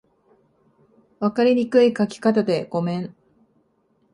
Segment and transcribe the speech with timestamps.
[1.19, 3.15] 分かりにくい書き方でごめん